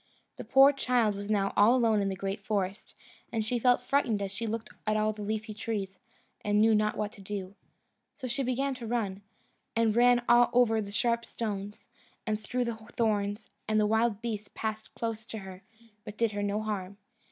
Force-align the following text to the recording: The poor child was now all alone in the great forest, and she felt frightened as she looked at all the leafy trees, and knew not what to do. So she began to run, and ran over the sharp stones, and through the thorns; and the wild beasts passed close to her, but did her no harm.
The 0.37 0.43
poor 0.43 0.73
child 0.73 1.13
was 1.13 1.29
now 1.29 1.53
all 1.55 1.75
alone 1.75 2.01
in 2.01 2.09
the 2.09 2.15
great 2.15 2.43
forest, 2.43 2.95
and 3.31 3.45
she 3.45 3.59
felt 3.59 3.83
frightened 3.83 4.19
as 4.19 4.31
she 4.31 4.47
looked 4.47 4.71
at 4.87 4.97
all 4.97 5.13
the 5.13 5.21
leafy 5.21 5.53
trees, 5.53 5.99
and 6.43 6.59
knew 6.59 6.73
not 6.73 6.97
what 6.97 7.11
to 7.11 7.21
do. 7.21 7.53
So 8.15 8.25
she 8.27 8.41
began 8.41 8.73
to 8.73 8.87
run, 8.87 9.21
and 9.75 9.95
ran 9.95 10.23
over 10.27 10.81
the 10.81 10.89
sharp 10.89 11.23
stones, 11.23 11.87
and 12.25 12.39
through 12.39 12.65
the 12.65 12.77
thorns; 12.93 13.51
and 13.67 13.79
the 13.79 13.85
wild 13.85 14.23
beasts 14.23 14.49
passed 14.55 14.95
close 14.95 15.23
to 15.27 15.37
her, 15.37 15.61
but 16.03 16.17
did 16.17 16.31
her 16.31 16.41
no 16.41 16.63
harm. 16.63 16.97